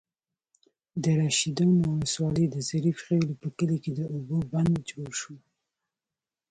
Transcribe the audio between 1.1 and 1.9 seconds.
رشيدانو